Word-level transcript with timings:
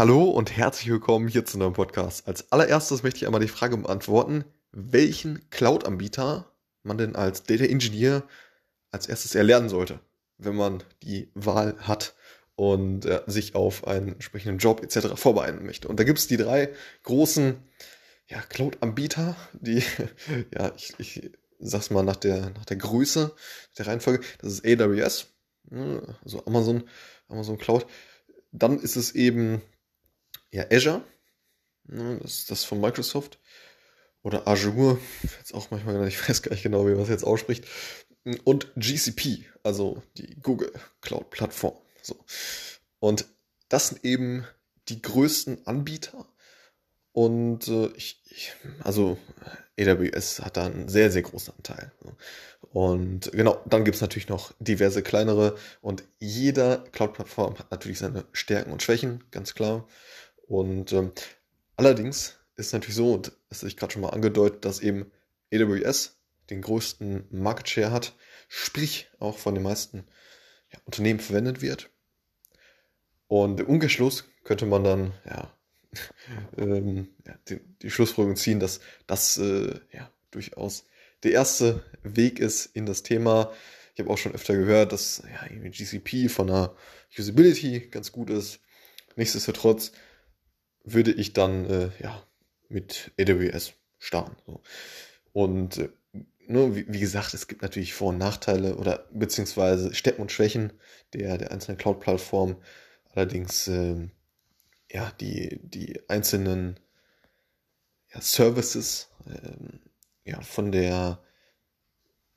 Hallo 0.00 0.30
und 0.30 0.56
herzlich 0.56 0.88
willkommen 0.88 1.28
hier 1.28 1.44
zu 1.44 1.58
einem 1.58 1.74
Podcast. 1.74 2.26
Als 2.26 2.50
allererstes 2.52 3.02
möchte 3.02 3.18
ich 3.18 3.26
einmal 3.26 3.42
die 3.42 3.48
Frage 3.48 3.76
beantworten, 3.76 4.46
welchen 4.72 5.50
Cloud-Anbieter 5.50 6.50
man 6.82 6.96
denn 6.96 7.16
als 7.16 7.42
Data 7.42 7.64
Engineer 7.64 8.22
als 8.90 9.08
erstes 9.08 9.34
erlernen 9.34 9.68
sollte, 9.68 10.00
wenn 10.38 10.56
man 10.56 10.82
die 11.02 11.30
Wahl 11.34 11.76
hat 11.80 12.14
und 12.56 13.04
äh, 13.04 13.20
sich 13.26 13.54
auf 13.54 13.86
einen 13.86 14.14
entsprechenden 14.14 14.56
Job 14.56 14.82
etc. 14.82 15.20
vorbereiten 15.20 15.66
möchte. 15.66 15.86
Und 15.86 16.00
da 16.00 16.04
gibt 16.04 16.18
es 16.18 16.28
die 16.28 16.38
drei 16.38 16.72
großen 17.02 17.62
ja, 18.26 18.40
Cloud-Anbieter, 18.40 19.36
die, 19.52 19.82
ja, 20.54 20.72
ich, 20.78 20.94
ich 20.96 21.30
sag's 21.58 21.90
mal 21.90 22.04
nach 22.04 22.16
der, 22.16 22.48
nach 22.48 22.64
der 22.64 22.78
Größe 22.78 23.34
der 23.76 23.86
Reihenfolge, 23.86 24.24
das 24.40 24.50
ist 24.54 24.64
AWS, 24.64 25.26
ne, 25.68 26.16
also 26.24 26.42
Amazon, 26.46 26.84
Amazon 27.28 27.58
Cloud. 27.58 27.84
Dann 28.50 28.78
ist 28.78 28.96
es 28.96 29.14
eben 29.14 29.60
ja, 30.52 30.66
Azure, 30.70 31.02
ne, 31.84 32.18
das 32.22 32.38
ist 32.38 32.50
das 32.50 32.64
von 32.64 32.80
Microsoft. 32.80 33.38
Oder 34.22 34.46
Azure, 34.46 34.98
jetzt 35.38 35.54
auch 35.54 35.70
manchmal, 35.70 36.06
ich 36.08 36.28
weiß 36.28 36.42
gar 36.42 36.52
nicht 36.52 36.62
genau, 36.62 36.86
wie 36.86 36.92
man 36.92 37.02
es 37.02 37.08
jetzt 37.08 37.24
ausspricht. 37.24 37.66
Und 38.44 38.70
GCP, 38.76 39.46
also 39.62 40.02
die 40.16 40.36
Google 40.40 40.72
Cloud 41.00 41.30
Plattform. 41.30 41.74
So. 42.02 42.16
Und 42.98 43.26
das 43.68 43.88
sind 43.88 44.04
eben 44.04 44.46
die 44.88 45.00
größten 45.00 45.66
Anbieter. 45.66 46.26
Und 47.12 47.66
äh, 47.68 47.88
ich, 47.96 48.22
ich, 48.30 48.52
also 48.84 49.18
AWS 49.78 50.40
hat 50.40 50.56
da 50.56 50.66
einen 50.66 50.88
sehr, 50.88 51.10
sehr 51.10 51.22
großen 51.22 51.54
Anteil. 51.56 51.92
Und 52.72 53.32
genau, 53.32 53.60
dann 53.66 53.84
gibt 53.84 53.96
es 53.96 54.00
natürlich 54.00 54.28
noch 54.28 54.52
diverse 54.60 55.02
kleinere 55.02 55.56
und 55.80 56.04
jeder 56.18 56.84
Cloud-Plattform 56.92 57.58
hat 57.58 57.70
natürlich 57.70 57.98
seine 57.98 58.24
Stärken 58.32 58.70
und 58.72 58.82
Schwächen, 58.82 59.24
ganz 59.30 59.54
klar. 59.54 59.88
Und 60.50 60.92
ähm, 60.92 61.12
allerdings 61.76 62.36
ist 62.56 62.72
natürlich 62.72 62.96
so, 62.96 63.14
und 63.14 63.30
das 63.50 63.62
ich 63.62 63.76
gerade 63.76 63.92
schon 63.92 64.02
mal 64.02 64.08
angedeutet, 64.08 64.64
dass 64.64 64.80
eben 64.80 65.12
AWS 65.54 66.18
den 66.50 66.60
größten 66.60 67.28
Market 67.30 67.68
Share 67.68 67.92
hat, 67.92 68.16
sprich 68.48 69.08
auch 69.20 69.38
von 69.38 69.54
den 69.54 69.62
meisten 69.62 70.08
ja, 70.72 70.80
Unternehmen 70.86 71.20
verwendet 71.20 71.62
wird. 71.62 71.88
Und 73.28 73.60
im 73.60 73.66
Umkehrschluss 73.66 74.24
könnte 74.42 74.66
man 74.66 74.82
dann 74.82 75.12
ja, 75.24 75.56
ähm, 76.58 77.06
ja, 77.24 77.38
die, 77.48 77.60
die, 77.82 77.90
Schlussfolgerung 77.92 78.34
ziehen, 78.34 78.58
dass 78.58 78.80
das 79.06 79.38
äh, 79.38 79.78
ja, 79.92 80.10
durchaus 80.32 80.84
der 81.22 81.30
erste 81.30 81.84
Weg 82.02 82.40
ist 82.40 82.66
in 82.74 82.86
das 82.86 83.04
Thema. 83.04 83.52
Ich 83.94 84.00
habe 84.00 84.10
auch 84.10 84.18
schon 84.18 84.34
öfter 84.34 84.56
gehört, 84.56 84.90
dass 84.90 85.22
ja, 85.30 85.68
GCP 85.68 86.28
von 86.28 86.48
der 86.48 86.74
Usability 87.16 87.88
ganz 87.92 88.10
gut 88.10 88.30
ist. 88.30 88.58
Nichtsdestotrotz 89.14 89.92
würde 90.84 91.12
ich 91.12 91.32
dann 91.32 91.64
äh, 91.66 91.90
ja, 92.00 92.22
mit 92.68 93.12
AWS 93.18 93.74
starten. 93.98 94.36
So. 94.46 94.62
Und 95.32 95.78
äh, 95.78 95.90
ne, 96.46 96.74
wie, 96.74 96.86
wie, 96.92 97.00
gesagt, 97.00 97.34
es 97.34 97.46
gibt 97.46 97.62
natürlich 97.62 97.94
Vor- 97.94 98.08
und 98.08 98.18
Nachteile 98.18 98.76
oder 98.76 99.06
beziehungsweise 99.12 99.94
Stärken 99.94 100.22
und 100.22 100.32
Schwächen 100.32 100.72
der, 101.12 101.38
der 101.38 101.50
einzelnen 101.52 101.78
Cloud-Plattformen. 101.78 102.56
Allerdings 103.12 103.68
äh, 103.68 104.08
ja, 104.90 105.12
die, 105.20 105.60
die 105.62 106.00
einzelnen 106.08 106.78
ja, 108.12 108.20
Services 108.20 109.10
ähm, 109.26 109.80
ja, 110.24 110.40
von 110.40 110.72
der 110.72 111.22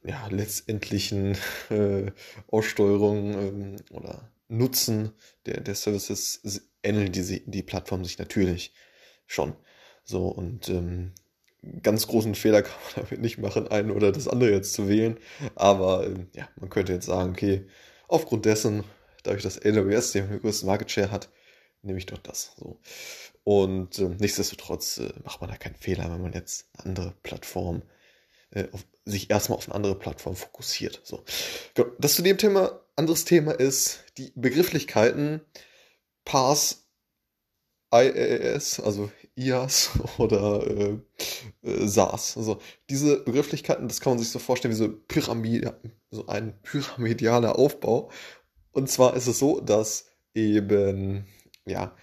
ja, 0.03 0.27
letztendlichen 0.27 1.37
äh, 1.69 2.11
Aussteuerung 2.47 3.33
ähm, 3.33 3.75
oder 3.91 4.29
Nutzen 4.53 5.13
der, 5.45 5.61
der 5.61 5.75
Services 5.75 6.41
ähneln 6.83 7.11
die, 7.11 7.43
die 7.45 7.63
Plattform 7.63 8.03
sich 8.05 8.17
natürlich 8.19 8.73
schon. 9.25 9.55
So, 10.03 10.27
und 10.27 10.69
ähm, 10.69 11.13
ganz 11.81 12.07
großen 12.07 12.35
Fehler 12.35 12.61
kann 12.61 12.75
man 12.95 13.05
damit 13.09 13.21
nicht 13.21 13.37
machen, 13.37 13.67
einen 13.67 13.91
oder 13.91 14.11
das 14.11 14.27
andere 14.27 14.51
jetzt 14.51 14.73
zu 14.73 14.87
wählen. 14.87 15.17
Aber 15.55 16.05
ähm, 16.05 16.27
ja, 16.33 16.47
man 16.59 16.69
könnte 16.69 16.93
jetzt 16.93 17.05
sagen, 17.05 17.31
okay, 17.31 17.65
aufgrund 18.07 18.45
dessen, 18.45 18.83
dadurch, 19.23 19.43
dass 19.43 19.63
AWS 19.63 20.11
den 20.11 20.39
größten 20.41 20.67
Market 20.67 20.91
Share 20.91 21.11
hat, 21.11 21.29
nehme 21.81 21.97
ich 21.97 22.05
doch 22.05 22.19
das. 22.19 22.53
So. 22.57 22.79
Und 23.43 23.99
ähm, 23.99 24.17
nichtsdestotrotz 24.19 24.99
äh, 24.99 25.13
macht 25.23 25.41
man 25.41 25.49
da 25.49 25.57
keinen 25.57 25.75
Fehler, 25.75 26.11
wenn 26.11 26.21
man 26.21 26.33
jetzt 26.33 26.69
eine 26.73 26.89
andere 26.89 27.13
Plattform 27.23 27.83
äh, 28.53 28.67
auf, 28.71 28.85
sich 29.05 29.29
erstmal 29.29 29.57
auf 29.57 29.67
eine 29.67 29.75
andere 29.75 29.95
Plattform 29.97 30.35
fokussiert. 30.35 31.01
So. 31.03 31.23
Genau, 31.73 31.89
das 31.99 32.15
zu 32.15 32.21
dem 32.21 32.37
Thema. 32.37 32.79
Anderes 32.95 33.25
Thema 33.25 33.53
ist 33.53 34.03
die 34.19 34.31
Begrifflichkeiten 34.35 35.41
Pass, 36.25 36.85
IaaS, 37.91 38.79
also 38.79 39.11
IaaS 39.35 39.89
oder 40.19 40.65
äh, 40.67 40.99
äh, 41.63 41.87
SaaS. 41.87 42.37
Also 42.37 42.59
diese 42.89 43.23
Begrifflichkeiten, 43.23 43.87
das 43.87 43.99
kann 43.99 44.13
man 44.13 44.19
sich 44.19 44.29
so 44.29 44.39
vorstellen 44.39 44.73
wie 44.73 44.77
so, 44.77 44.89
Pyramide, 45.07 45.79
so 46.11 46.27
ein 46.27 46.59
pyramidale 46.61 47.55
Aufbau. 47.55 48.11
Und 48.71 48.89
zwar 48.89 49.15
ist 49.15 49.27
es 49.27 49.39
so, 49.39 49.59
dass 49.59 50.05
eben 50.35 51.25
ja 51.65 51.95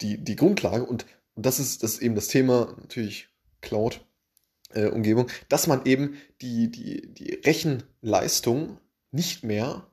die, 0.00 0.22
die 0.22 0.36
Grundlage 0.36 0.84
und, 0.84 1.06
und 1.34 1.46
das 1.46 1.58
ist 1.58 1.82
das 1.82 1.94
ist 1.94 2.02
eben 2.02 2.14
das 2.14 2.28
Thema 2.28 2.74
natürlich 2.78 3.28
Cloud 3.60 4.05
äh, 4.74 4.86
Umgebung, 4.86 5.28
dass 5.48 5.66
man 5.66 5.84
eben 5.84 6.16
die, 6.40 6.70
die, 6.70 7.12
die 7.12 7.34
Rechenleistung 7.34 8.78
nicht 9.10 9.44
mehr 9.44 9.86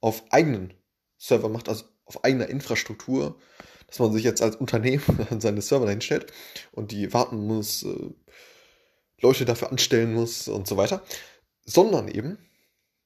auf 0.00 0.24
eigenen 0.30 0.74
Server 1.18 1.48
macht, 1.48 1.68
also 1.68 1.84
auf 2.04 2.24
eigener 2.24 2.48
Infrastruktur, 2.48 3.38
dass 3.86 3.98
man 3.98 4.12
sich 4.12 4.24
jetzt 4.24 4.42
als 4.42 4.56
Unternehmen 4.56 5.02
seine 5.38 5.62
Server 5.62 5.86
dahinstellt 5.86 6.32
und 6.72 6.92
die 6.92 7.12
warten 7.12 7.46
muss, 7.46 7.84
äh, 7.84 8.10
Leute 9.20 9.44
dafür 9.44 9.70
anstellen 9.70 10.12
muss 10.12 10.48
und 10.48 10.66
so 10.66 10.76
weiter, 10.76 11.02
sondern 11.64 12.08
eben 12.08 12.38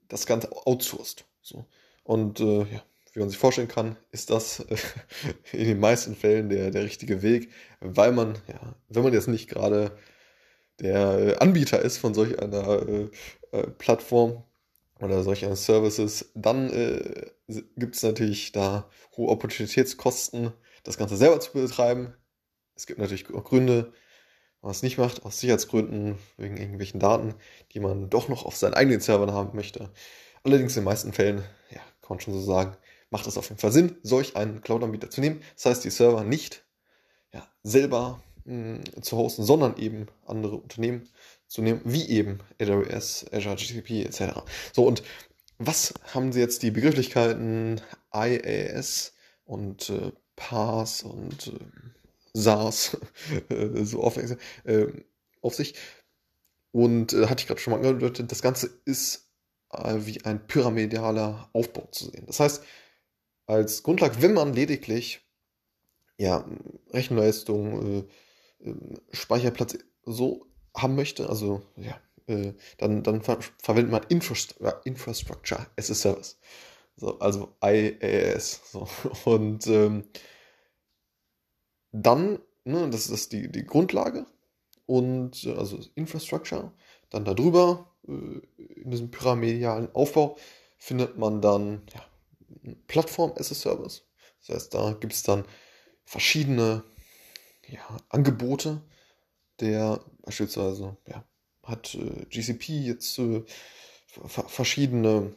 das 0.08 0.26
Ganze 0.26 0.50
outsourced. 0.66 1.24
So. 1.42 1.66
Und 2.02 2.40
äh, 2.40 2.60
ja, 2.60 2.82
wie 3.12 3.20
man 3.20 3.28
sich 3.28 3.38
vorstellen 3.38 3.68
kann, 3.68 3.96
ist 4.10 4.30
das 4.30 4.60
äh, 4.60 4.76
in 5.52 5.66
den 5.66 5.80
meisten 5.80 6.16
Fällen 6.16 6.48
der, 6.48 6.70
der 6.70 6.82
richtige 6.84 7.22
Weg, 7.22 7.50
weil 7.80 8.12
man, 8.12 8.34
ja, 8.48 8.74
wenn 8.88 9.02
man 9.02 9.12
jetzt 9.12 9.28
nicht 9.28 9.48
gerade 9.48 9.96
der 10.80 11.18
äh, 11.18 11.36
Anbieter 11.38 11.80
ist 11.80 11.98
von 11.98 12.14
solch 12.14 12.38
einer 12.38 12.88
äh, 12.88 13.08
äh, 13.52 13.66
Plattform 13.78 14.44
oder 15.00 15.22
solch 15.22 15.44
einer 15.44 15.56
Services, 15.56 16.30
dann 16.34 16.70
äh, 16.70 17.30
gibt 17.76 17.96
es 17.96 18.02
natürlich 18.02 18.52
da 18.52 18.88
hohe 19.16 19.28
Opportunitätskosten, 19.28 20.52
das 20.82 20.98
Ganze 20.98 21.16
selber 21.16 21.40
zu 21.40 21.52
betreiben. 21.52 22.14
Es 22.74 22.86
gibt 22.86 23.00
natürlich 23.00 23.32
auch 23.32 23.44
Gründe, 23.44 23.92
man 24.60 24.72
es 24.72 24.82
nicht 24.82 24.98
macht, 24.98 25.24
aus 25.24 25.40
Sicherheitsgründen, 25.40 26.18
wegen 26.36 26.56
irgendwelchen 26.56 27.00
Daten, 27.00 27.34
die 27.72 27.80
man 27.80 28.10
doch 28.10 28.28
noch 28.28 28.44
auf 28.44 28.56
seinen 28.56 28.74
eigenen 28.74 29.00
Servern 29.00 29.32
haben 29.32 29.56
möchte. 29.56 29.90
Allerdings 30.42 30.76
in 30.76 30.82
den 30.82 30.86
meisten 30.86 31.12
Fällen, 31.12 31.44
ja, 31.70 31.80
kann 32.02 32.16
man 32.16 32.20
schon 32.20 32.34
so 32.34 32.40
sagen, 32.40 32.76
macht 33.10 33.26
es 33.26 33.38
auf 33.38 33.48
jeden 33.48 33.60
Fall 33.60 33.72
Sinn, 33.72 33.96
solch 34.02 34.36
einen 34.36 34.60
Cloud-Anbieter 34.60 35.10
zu 35.10 35.20
nehmen. 35.20 35.42
Das 35.54 35.66
heißt, 35.66 35.84
die 35.84 35.90
Server 35.90 36.24
nicht 36.24 36.64
ja, 37.32 37.46
selber 37.62 38.22
mh, 38.48 39.02
zu 39.02 39.16
hosten, 39.16 39.44
sondern 39.44 39.76
eben 39.76 40.06
andere 40.26 40.56
Unternehmen 40.56 41.08
zu 41.46 41.62
nehmen, 41.62 41.80
wie 41.84 42.08
eben 42.08 42.40
AWS, 42.60 43.26
Azure, 43.32 43.56
GCP 43.56 44.04
etc. 44.04 44.40
So, 44.72 44.86
und 44.86 45.02
was 45.58 45.94
haben 46.14 46.32
sie 46.32 46.40
jetzt 46.40 46.62
die 46.62 46.70
Begrifflichkeiten 46.70 47.80
IaaS 48.12 49.14
und 49.44 49.90
äh, 49.90 50.12
PaaS 50.36 51.02
und 51.02 51.48
äh, 51.48 51.58
SaaS 52.32 52.96
äh, 53.48 53.84
so 53.84 54.02
auf, 54.02 54.16
äh, 54.16 54.86
auf 55.42 55.54
sich? 55.54 55.74
Und 56.70 57.12
äh, 57.12 57.26
hatte 57.26 57.42
ich 57.42 57.46
gerade 57.48 57.60
schon 57.60 57.72
mal 57.72 57.84
angedeutet, 57.84 58.30
das 58.30 58.42
Ganze 58.42 58.70
ist 58.84 59.30
äh, 59.72 59.96
wie 60.00 60.24
ein 60.24 60.46
pyramidaler 60.46 61.48
Aufbau 61.52 61.88
zu 61.90 62.10
sehen. 62.10 62.24
Das 62.26 62.40
heißt, 62.40 62.62
als 63.46 63.82
Grundlage, 63.82 64.20
wenn 64.22 64.34
man 64.34 64.52
lediglich 64.52 65.20
ja, 66.18 66.44
Rechenleistung, 66.92 68.08
äh, 68.60 68.70
äh, 68.70 68.74
Speicherplatz 69.12 69.78
so 70.04 70.46
haben 70.76 70.94
möchte, 70.94 71.28
also 71.28 71.62
ja, 71.76 72.00
äh, 72.26 72.54
dann, 72.78 73.02
dann 73.02 73.22
ver 73.22 73.38
verwendet 73.60 73.92
man 73.92 74.02
Infrast 74.08 74.56
Infrastructure 74.84 75.66
as 75.76 75.90
a 75.90 75.94
Service. 75.94 76.38
So, 76.96 77.18
also 77.20 77.54
IaaS. 77.62 78.60
So. 78.72 78.88
Und 79.24 79.66
ähm, 79.66 80.04
dann, 81.92 82.40
ne, 82.64 82.90
das 82.90 83.08
ist 83.08 83.32
die, 83.32 83.50
die 83.50 83.64
Grundlage 83.64 84.26
und 84.86 85.46
also 85.46 85.78
Infrastructure, 85.94 86.72
dann 87.10 87.24
darüber, 87.24 87.94
äh, 88.06 88.12
in 88.80 88.90
diesem 88.90 89.10
pyramidalen 89.10 89.94
Aufbau, 89.94 90.36
findet 90.76 91.18
man 91.18 91.40
dann 91.40 91.82
ja, 91.92 92.74
Plattform 92.86 93.32
as 93.36 93.52
a 93.52 93.54
Service. 93.54 94.06
Das 94.40 94.56
heißt, 94.56 94.74
da 94.74 94.92
gibt 94.92 95.12
es 95.12 95.22
dann 95.22 95.44
verschiedene 96.04 96.84
ja, 97.68 97.96
Angebote, 98.08 98.82
der 99.60 100.00
beispielsweise 100.22 100.96
ja, 101.06 101.24
hat 101.62 101.94
äh, 101.94 102.24
GCP 102.26 102.68
jetzt 102.84 103.18
äh, 103.18 103.44
verschiedene, 104.06 105.34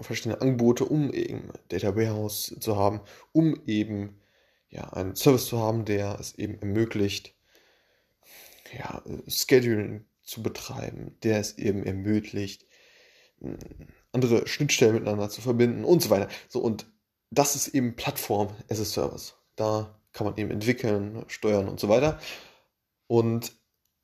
verschiedene 0.00 0.40
Angebote, 0.40 0.84
um 0.84 1.12
eben 1.12 1.50
Data 1.68 1.94
Warehouse 1.94 2.56
zu 2.60 2.76
haben, 2.76 3.00
um 3.32 3.60
eben 3.66 4.20
ja, 4.68 4.88
einen 4.92 5.16
Service 5.16 5.46
zu 5.46 5.58
haben, 5.58 5.84
der 5.84 6.18
es 6.18 6.34
eben 6.36 6.58
ermöglicht, 6.60 7.34
ja, 8.72 9.02
Scheduling 9.26 10.04
zu 10.22 10.42
betreiben, 10.42 11.16
der 11.22 11.40
es 11.40 11.58
eben 11.58 11.84
ermöglicht, 11.84 12.64
andere 14.12 14.46
Schnittstellen 14.46 14.94
miteinander 14.94 15.28
zu 15.28 15.40
verbinden 15.40 15.84
und 15.84 16.02
so 16.02 16.10
weiter. 16.10 16.28
So, 16.48 16.60
und 16.60 16.86
das 17.30 17.56
ist 17.56 17.68
eben 17.68 17.96
Plattform 17.96 18.54
as 18.68 18.80
a 18.80 18.84
Service. 18.84 19.34
Da 19.56 19.99
kann 20.12 20.26
man 20.26 20.36
eben 20.36 20.50
entwickeln, 20.50 21.24
steuern 21.28 21.68
und 21.68 21.80
so 21.80 21.88
weiter. 21.88 22.18
Und 23.06 23.52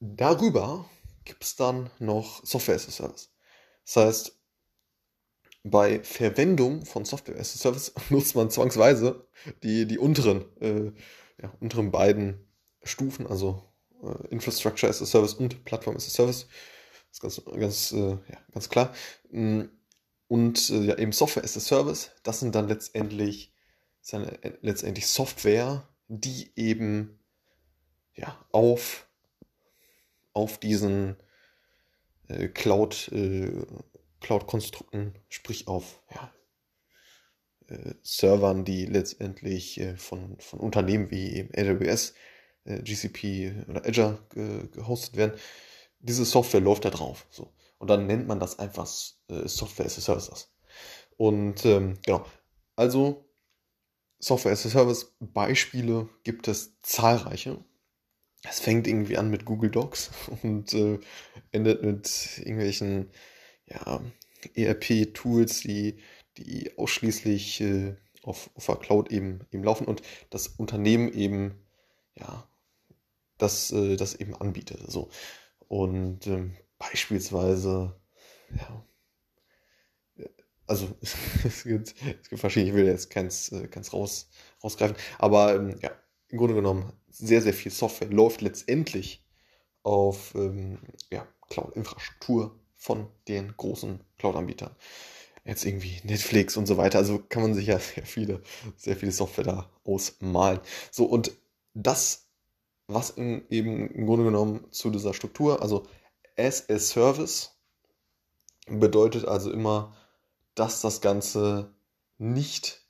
darüber 0.01 0.89
gibt 1.25 1.45
es 1.45 1.57
dann 1.57 1.91
noch 1.99 2.45
Software 2.45 2.77
as 2.77 2.89
a 2.89 2.91
Service. 2.91 3.33
Das 3.85 3.97
heißt, 3.97 4.41
bei 5.65 6.03
Verwendung 6.03 6.85
von 6.85 7.05
Software 7.05 7.39
as 7.39 7.55
a 7.55 7.59
Service 7.59 7.93
nutzt 8.11 8.35
man 8.35 8.51
zwangsweise 8.51 9.27
die, 9.63 9.87
die 9.87 9.99
unteren, 9.99 10.45
äh, 10.61 10.93
ja, 11.43 11.53
unteren 11.61 11.91
beiden 11.91 12.47
Stufen, 12.83 13.27
also 13.27 13.63
äh, 14.03 14.29
Infrastructure 14.29 14.89
as 14.89 15.03
a 15.03 15.07
Service 15.07 15.35
und 15.35 15.65
Plattform 15.65 15.97
as 15.97 16.07
a 16.07 16.11
Service. 16.11 16.47
Das 17.11 17.35
ist 17.35 17.45
ganz, 17.45 17.59
ganz, 17.61 17.93
äh, 17.93 18.11
ja, 18.11 18.39
ganz 18.53 18.69
klar. 18.69 18.95
Mm, 19.31 19.63
und 20.29 20.71
äh, 20.71 20.83
ja, 20.85 20.99
eben 20.99 21.13
Software 21.13 21.45
as 21.45 21.57
a 21.57 21.61
Service, 21.61 22.11
das 22.23 22.41
sind 22.41 22.55
dann 22.55 22.69
letztendlich, 22.69 23.53
dann 24.11 24.31
letztendlich 24.61 25.07
Software, 25.09 25.89
die 26.09 26.53
eben 26.57 27.19
ja, 28.15 28.37
auf, 28.53 29.09
auf 30.33 30.59
diesen 30.59 31.17
äh, 32.29 32.49
Cloud, 32.49 33.09
äh, 33.13 33.65
Cloud-Konstrukten, 34.21 35.15
sprich 35.29 35.69
auf 35.69 36.03
ja, 36.15 36.33
äh, 37.69 37.95
Servern, 38.03 38.65
die 38.65 38.87
letztendlich 38.87 39.81
äh, 39.81 39.97
von, 39.97 40.39
von 40.41 40.61
Unternehmen 40.61 41.11
wie 41.11 41.35
eben 41.35 41.51
AWS, 41.55 42.15
äh, 42.65 42.83
GCP 42.83 43.65
oder 43.69 43.87
Azure 43.87 44.19
gehostet 44.73 45.17
werden. 45.17 45.39
Diese 45.99 46.25
Software 46.25 46.61
läuft 46.61 46.85
da 46.85 46.91
drauf. 46.91 47.27
So. 47.31 47.53
Und 47.79 47.89
dann 47.89 48.07
nennt 48.07 48.27
man 48.27 48.41
das 48.41 48.59
einfach 48.59 48.89
äh, 49.29 49.49
Software 49.49 49.87
as 49.87 49.99
a 49.99 50.01
Service. 50.01 50.49
Und 51.17 51.65
ähm, 51.65 51.99
genau, 52.05 52.27
also 52.75 53.26
Software 54.27 54.51
as 54.51 54.67
a 54.67 54.71
Service 54.71 55.15
Beispiele 55.21 56.09
gibt 56.25 56.49
es 56.49 56.81
zahlreiche. 56.83 57.65
Es 58.43 58.59
fängt 58.59 58.89
irgendwie 58.89 59.19
an 59.19 59.31
mit 59.31 59.45
Google 59.45 59.71
Docs 59.71 60.11
und 60.43 60.75
äh, 60.75 60.99
endet 61.53 61.85
mit 61.85 62.39
irgendwelchen 62.39 63.13
ja, 63.67 64.03
ERP-Tools, 64.57 65.61
die, 65.61 65.99
die 66.39 66.77
ausschließlich 66.77 67.61
äh, 67.61 67.95
auf, 68.25 68.51
auf 68.57 68.67
der 68.67 68.75
Cloud 68.75 69.13
eben, 69.13 69.47
eben 69.53 69.63
laufen 69.63 69.87
und 69.87 70.03
das 70.31 70.49
Unternehmen 70.49 71.13
eben, 71.13 71.65
ja, 72.17 72.49
das, 73.39 73.71
äh, 73.71 73.95
das 73.95 74.17
eben 74.17 74.35
anbietet. 74.35 74.91
So. 74.91 75.09
Und 75.69 76.27
ähm, 76.27 76.57
beispielsweise, 76.79 77.95
ja, 78.57 78.85
also 80.67 80.89
es 81.45 81.65
gibt, 81.65 81.95
es 82.23 82.29
gibt 82.29 82.41
verschiedene, 82.41 82.71
ich 82.71 82.77
will 82.77 82.87
jetzt 82.87 83.11
keins, 83.11 83.53
äh, 83.53 83.69
keins 83.69 83.93
raus, 83.93 84.29
rausgreifen, 84.63 84.97
aber 85.19 85.55
ähm, 85.55 85.77
ja, 85.81 85.91
im 86.29 86.39
Grunde 86.39 86.55
genommen 86.55 86.93
sehr, 87.09 87.43
sehr 87.43 87.55
viel 87.55 87.73
Software 87.73 88.09
läuft 88.09 88.41
letztendlich 88.41 89.25
auf 89.83 90.35
ähm, 90.35 90.79
ja, 91.11 91.27
Cloud-Infrastruktur 91.49 92.59
von 92.77 93.07
den 93.29 93.57
großen 93.57 94.01
Cloud-Anbietern. 94.19 94.75
Jetzt 95.45 95.65
irgendwie 95.65 96.01
Netflix 96.03 96.57
und 96.57 96.67
so 96.67 96.77
weiter. 96.77 96.99
Also 96.99 97.23
kann 97.29 97.43
man 97.43 97.55
sich 97.55 97.69
ja 97.69 97.79
sehr 97.95 98.05
viele, 98.05 98.43
sehr 98.77 98.97
viele 98.97 99.13
Software 99.13 99.45
da 99.45 99.71
ausmalen. 99.85 100.61
So, 100.91 101.05
und 101.05 101.33
das, 101.75 102.27
was 102.89 103.11
in, 103.11 103.47
eben 103.51 103.89
im 103.91 104.07
Grunde 104.07 104.25
genommen 104.25 104.67
zu 104.73 104.91
dieser 104.91 105.15
Struktur, 105.15 105.63
also 105.63 105.87
as 106.37 106.69
a 106.69 106.79
Service, 106.79 107.53
bedeutet 108.67 109.25
also 109.25 109.53
immer, 109.53 109.97
dass 110.57 110.81
das 110.81 111.01
Ganze 111.01 111.73
nicht 112.19 112.83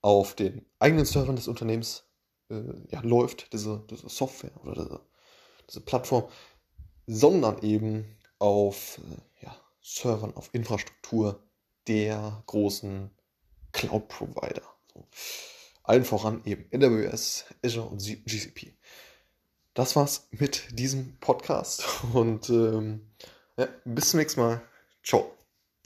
auf 0.00 0.34
den 0.34 0.64
eigenen 0.78 1.04
Servern 1.04 1.36
des 1.36 1.48
Unternehmens 1.48 2.04
äh, 2.48 2.62
ja, 2.90 3.00
läuft, 3.00 3.52
diese, 3.52 3.84
diese 3.90 4.08
Software 4.08 4.56
oder 4.62 4.74
diese, 4.74 5.00
diese 5.68 5.80
Plattform, 5.80 6.28
sondern 7.06 7.62
eben 7.62 8.16
auf 8.38 8.98
äh, 8.98 9.44
ja, 9.44 9.56
Servern, 9.82 10.34
auf 10.34 10.50
Infrastruktur 10.52 11.42
der 11.88 12.42
großen 12.46 13.10
Cloud-Provider. 13.72 14.62
So. 14.94 15.06
Allen 15.82 16.04
voran 16.04 16.42
eben 16.44 16.66
AWS, 16.72 17.46
Azure 17.64 17.88
und 17.88 18.02
GCP. 18.02 18.74
Das 19.74 19.96
war's 19.96 20.28
mit 20.30 20.78
diesem 20.78 21.18
Podcast 21.18 21.84
und 22.12 22.48
ähm, 22.50 23.08
ja, 23.56 23.68
bis 23.84 24.10
zum 24.10 24.20
nächsten 24.20 24.40
Mal. 24.40 24.62
Ciao. 25.02 25.37